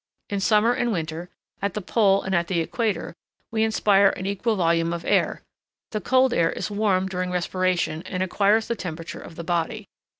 [0.31, 1.29] In summer and winter,
[1.61, 3.13] at the pole and at the equator,
[3.51, 5.43] we inspire an equal volume of air;
[5.91, 9.89] the cold air is warmed during respiration and acquires the temperature of the body.